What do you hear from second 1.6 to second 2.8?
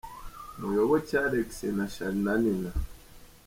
na Charly na Nina